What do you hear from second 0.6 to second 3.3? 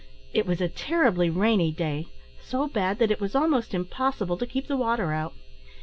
a terribly rainy day so bad, that it